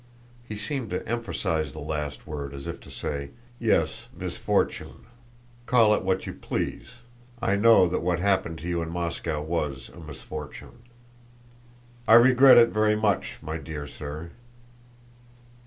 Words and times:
He 0.43 0.57
seemed 0.57 0.89
to 0.89 1.07
emphasize 1.07 1.73
the 1.73 1.79
last 1.79 2.25
word, 2.25 2.55
as 2.55 2.65
if 2.65 2.79
to 2.79 2.89
say—"Yes, 2.89 4.07
misfortune! 4.17 5.05
Call 5.67 5.93
it 5.93 6.01
what 6.01 6.25
you 6.25 6.33
please, 6.33 6.87
I 7.39 7.55
know 7.55 7.87
that 7.87 8.01
what 8.01 8.17
happened 8.19 8.57
to 8.61 8.67
you 8.67 8.81
in 8.81 8.89
Moscow 8.89 9.43
was 9.43 9.89
a 9.93 9.99
misfortune."—"I 9.99 12.15
regret 12.15 12.57
it 12.57 12.69
very 12.69 12.95
much, 12.95 13.37
my 13.43 13.57
dear 13.59 13.85
sir." 13.85 14.31